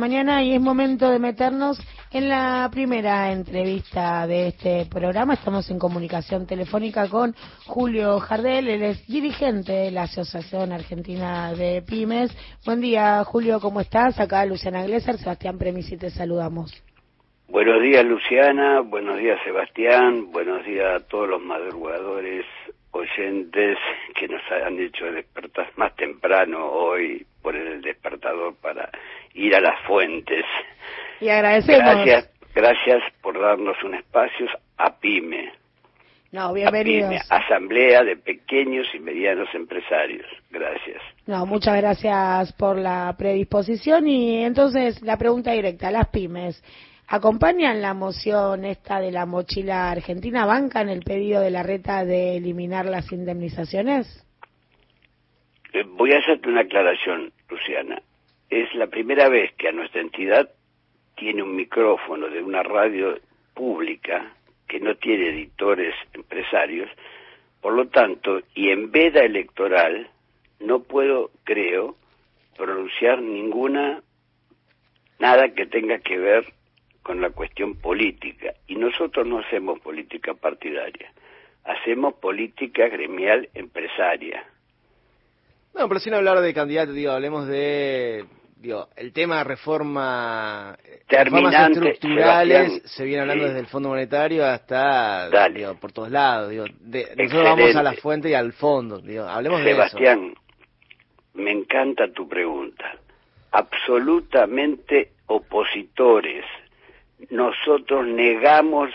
[0.00, 1.78] mañana y es momento de meternos
[2.10, 5.34] en la primera entrevista de este programa.
[5.34, 7.34] Estamos en comunicación telefónica con
[7.66, 12.34] Julio Jardel, él es dirigente de la Asociación Argentina de Pymes.
[12.64, 14.18] Buen día, Julio, ¿cómo estás?
[14.18, 16.72] Acá Luciana Glesser, Sebastián Premisi, te saludamos.
[17.48, 18.80] Buenos días, Luciana.
[18.80, 20.32] Buenos días, Sebastián.
[20.32, 22.46] Buenos días a todos los madrugadores
[22.92, 23.76] oyentes
[24.14, 28.90] que nos han hecho despertar más temprano hoy, poner el despertador para
[29.34, 30.44] ir a las fuentes.
[31.20, 31.82] Y agradecemos.
[31.82, 34.46] Gracias, gracias por darnos un espacio
[34.78, 35.52] a PYME.
[36.32, 37.12] No, bienvenidos.
[37.28, 40.26] Asamblea de Pequeños y Medianos Empresarios.
[40.50, 41.02] Gracias.
[41.26, 46.62] No, muchas gracias por la predisposición y entonces la pregunta directa, las pymes.
[47.08, 50.46] ¿Acompañan la moción esta de la mochila argentina?
[50.46, 54.24] ¿Bancan el pedido de la reta de eliminar las indemnizaciones?
[55.72, 58.00] Eh, voy a hacerte una aclaración, Luciana.
[58.50, 60.50] Es la primera vez que a nuestra entidad
[61.16, 63.16] tiene un micrófono de una radio
[63.54, 64.34] pública
[64.66, 66.88] que no tiene editores empresarios,
[67.60, 70.08] por lo tanto, y en veda electoral,
[70.60, 71.96] no puedo, creo,
[72.56, 74.02] pronunciar ninguna,
[75.18, 76.44] nada que tenga que ver
[77.02, 78.54] con la cuestión política.
[78.66, 81.12] Y nosotros no hacemos política partidaria,
[81.64, 84.44] hacemos política gremial empresaria.
[85.74, 88.24] No, pero sin hablar de candidatos, digo, hablemos de
[88.60, 90.76] digo, el tema de reforma,
[91.08, 95.28] reformas estructurales se viene hablando desde el Fondo Monetario hasta
[95.80, 96.50] por todos lados.
[96.50, 96.64] Digo,
[97.16, 98.98] nosotros vamos a la fuente y al fondo.
[99.00, 99.76] Digo, hablemos de eso.
[99.76, 100.34] Sebastián,
[101.34, 102.96] me encanta tu pregunta.
[103.52, 106.44] Absolutamente opositores
[107.28, 108.90] nosotros negamos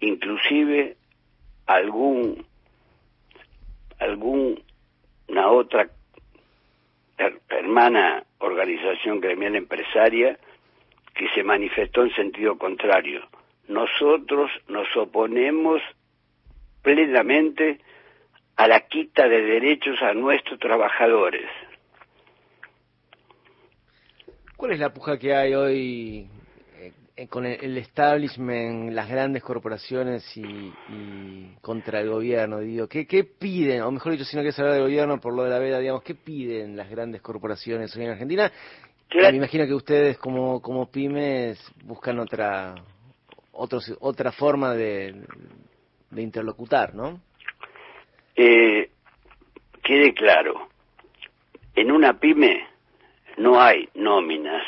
[0.00, 0.96] inclusive
[1.66, 2.44] algún
[3.98, 5.88] alguna otra
[7.48, 10.38] hermana organización gremial empresaria
[11.14, 13.22] que se manifestó en sentido contrario.
[13.68, 15.80] Nosotros nos oponemos
[16.82, 17.80] plenamente
[18.56, 21.48] a la quita de derechos a nuestros trabajadores.
[24.56, 26.28] ¿Cuál es la puja que hay hoy
[27.28, 33.82] con el, establishment, las grandes corporaciones y, contra el gobierno, digo, ¿qué, ¿qué, piden?
[33.82, 36.02] O mejor dicho, si no quieres hablar del gobierno por lo de la veda, digamos,
[36.02, 38.50] ¿qué piden las grandes corporaciones hoy en Argentina?
[39.14, 42.74] Me imagino que ustedes como, como pymes buscan otra,
[43.52, 45.14] otros, otra forma de,
[46.10, 47.20] de interlocutar, ¿no?
[48.34, 48.90] Eh,
[49.84, 50.68] quede claro,
[51.76, 52.66] en una pyme
[53.36, 54.64] no hay nóminas,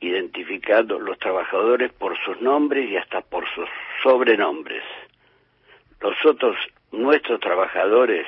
[0.00, 3.68] identificando los trabajadores por sus nombres y hasta por sus
[4.02, 4.82] sobrenombres.
[6.00, 6.56] Nosotros,
[6.92, 8.26] nuestros trabajadores,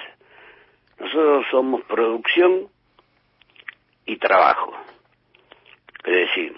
[0.98, 2.68] nosotros somos producción
[4.06, 4.72] y trabajo.
[6.04, 6.56] Es decir,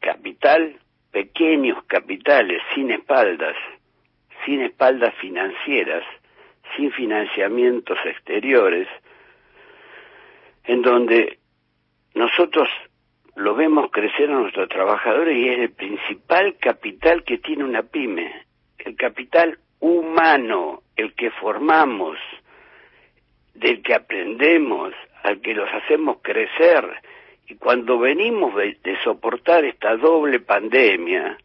[0.00, 0.78] capital,
[1.10, 3.56] pequeños capitales, sin espaldas,
[4.44, 6.04] sin espaldas financieras,
[6.76, 8.88] sin financiamientos exteriores,
[10.64, 11.38] en donde
[12.14, 12.68] nosotros
[13.36, 18.44] lo vemos crecer a nuestros trabajadores y es el principal capital que tiene una pyme,
[18.78, 22.18] el capital humano, el que formamos,
[23.54, 26.84] del que aprendemos, al que los hacemos crecer.
[27.48, 31.38] Y cuando venimos de, soportar esta doble pandemia,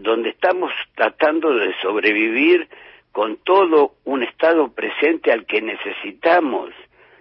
[0.00, 2.68] donde estamos tratando de sobrevivir
[3.12, 6.70] con todo un estado presente al que necesitamos,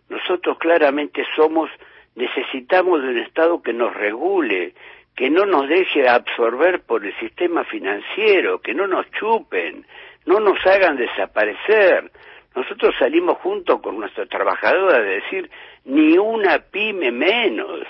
[0.09, 1.69] nosotros claramente somos
[2.17, 4.73] necesitamos de un Estado que nos regule,
[5.15, 9.85] que no nos deje absorber por el sistema financiero, que no nos chupen,
[10.25, 12.11] no nos hagan desaparecer.
[12.55, 15.49] Nosotros salimos junto con nuestros trabajadores a decir
[15.85, 17.81] ni una pyme menos.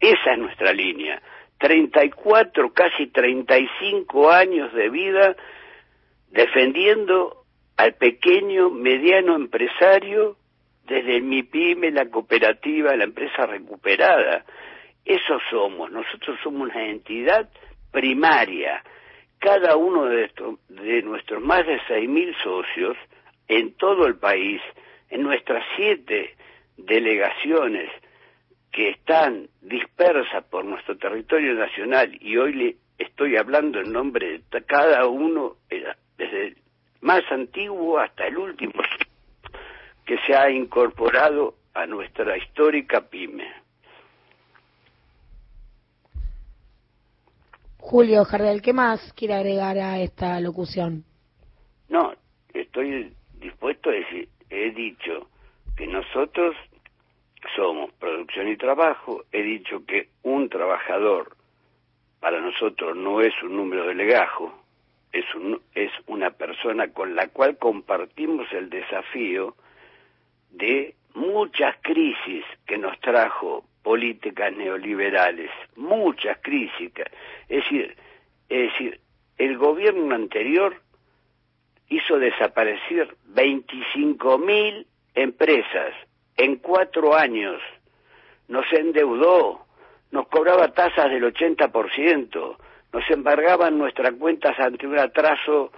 [0.00, 1.20] Esa es nuestra línea.
[1.58, 5.36] 34, casi 35 años de vida
[6.30, 7.44] defendiendo
[7.76, 10.36] al pequeño, mediano empresario
[10.86, 14.44] desde mi pyme, la cooperativa, la empresa recuperada.
[15.04, 17.48] Eso somos, nosotros somos una entidad
[17.90, 18.82] primaria.
[19.38, 20.30] Cada uno de,
[20.68, 22.96] de nuestros más de 6.000 socios
[23.48, 24.60] en todo el país,
[25.10, 26.34] en nuestras siete
[26.76, 27.90] delegaciones
[28.72, 34.64] que están dispersas por nuestro territorio nacional y hoy le estoy hablando en nombre de
[34.64, 35.84] cada uno, eh,
[36.16, 36.56] desde el
[37.00, 38.72] más antiguo hasta el último
[40.04, 43.50] que se ha incorporado a nuestra histórica pyme.
[47.78, 51.04] Julio Jardel, ¿qué más quiere agregar a esta locución?
[51.88, 52.14] No,
[52.52, 55.28] estoy dispuesto a decir, he dicho
[55.76, 56.56] que nosotros
[57.54, 59.24] somos producción y trabajo.
[59.32, 61.36] He dicho que un trabajador
[62.20, 64.64] para nosotros no es un número de legajo,
[65.12, 69.54] es, un, es una persona con la cual compartimos el desafío
[70.54, 76.92] de muchas crisis que nos trajo políticas neoliberales, muchas crisis.
[77.48, 77.96] Es decir,
[78.48, 79.00] es decir,
[79.36, 80.80] el gobierno anterior
[81.88, 85.94] hizo desaparecer 25.000 empresas
[86.36, 87.60] en cuatro años,
[88.48, 89.66] nos endeudó,
[90.10, 92.56] nos cobraba tasas del 80%,
[92.92, 95.72] nos embargaban nuestras cuentas ante un atraso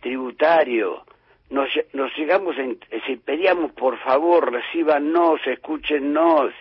[0.00, 1.04] tributario,
[1.52, 6.52] nos, nos llegamos, en, si pedíamos por favor, recíbanos, escúchenos,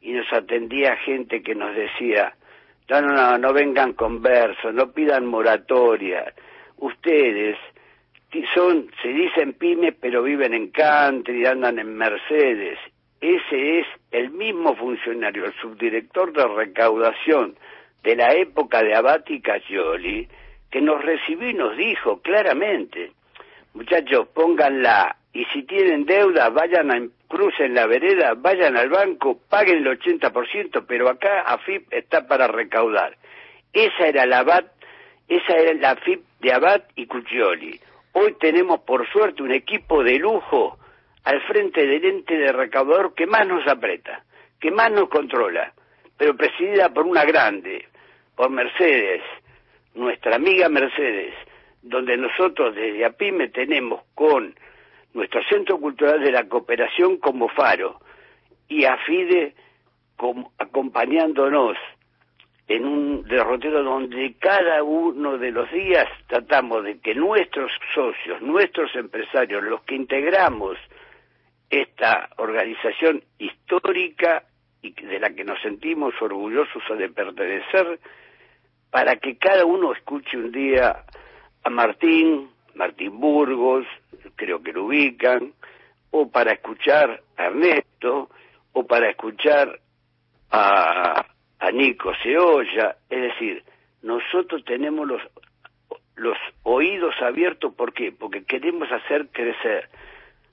[0.00, 2.34] y nos atendía gente que nos decía,
[2.88, 6.34] no, no, no, no vengan con versos, no pidan moratoria,
[6.78, 7.56] ustedes
[8.54, 12.78] son, se dicen pymes, pero viven en country, andan en Mercedes.
[13.20, 17.56] Ese es el mismo funcionario, el subdirector de recaudación
[18.02, 20.26] de la época de Abati Cayoli,
[20.70, 23.12] que nos recibió y nos dijo claramente,
[23.74, 29.78] muchachos, pónganla, y si tienen deuda, vayan a crucen la vereda, vayan al banco, paguen
[29.78, 33.16] el 80%, pero acá AFIP está para recaudar.
[33.72, 34.66] Esa era la ABAT,
[35.28, 37.80] esa era la AFIP de Abad y Cuccioli.
[38.12, 40.78] Hoy tenemos, por suerte, un equipo de lujo
[41.24, 44.24] al frente del ente de recaudador que más nos aprieta,
[44.60, 45.72] que más nos controla,
[46.18, 47.86] pero presidida por una grande,
[48.36, 49.22] por Mercedes,
[49.94, 51.34] nuestra amiga Mercedes,
[51.82, 54.54] donde nosotros desde APIME tenemos con
[55.14, 58.00] nuestro Centro Cultural de la Cooperación como faro
[58.68, 59.54] y AFIDE
[60.58, 61.76] acompañándonos
[62.68, 68.94] en un derrotero donde cada uno de los días tratamos de que nuestros socios, nuestros
[68.94, 70.78] empresarios, los que integramos
[71.68, 74.44] esta organización histórica
[74.80, 77.98] y de la que nos sentimos orgullosos de pertenecer,
[78.90, 81.04] para que cada uno escuche un día
[81.64, 83.86] a Martín, Martín Burgos,
[84.36, 85.52] creo que lo ubican,
[86.10, 88.30] o para escuchar a Ernesto,
[88.72, 89.80] o para escuchar
[90.50, 91.26] a,
[91.58, 93.64] a Nico Seolla, es decir,
[94.02, 95.22] nosotros tenemos los,
[96.16, 98.12] los oídos abiertos, ¿por qué?
[98.12, 99.88] Porque queremos hacer crecer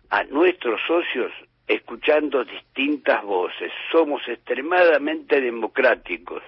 [0.10, 1.32] a nuestros socios
[1.68, 3.72] escuchando distintas voces.
[3.92, 6.42] Somos extremadamente democráticos.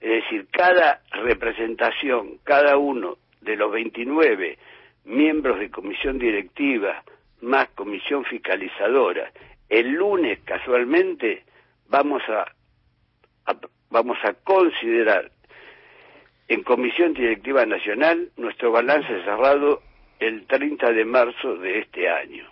[0.00, 4.58] Es decir, cada representación, cada uno de los 29
[5.04, 7.02] miembros de comisión directiva
[7.42, 9.30] más comisión fiscalizadora,
[9.68, 11.44] el lunes casualmente
[11.88, 12.46] vamos a
[13.90, 15.30] vamos a considerar
[16.48, 19.82] en Comisión Directiva Nacional nuestro balance cerrado
[20.18, 22.44] el 30 de marzo de este año.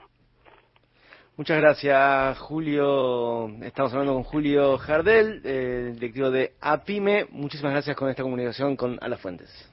[1.37, 3.49] Muchas gracias, Julio.
[3.63, 7.27] Estamos hablando con Julio Jardel, eh, directivo de APIME.
[7.31, 9.71] Muchísimas gracias con esta comunicación con A las Fuentes.